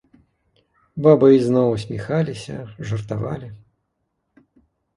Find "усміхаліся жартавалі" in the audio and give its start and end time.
1.75-3.49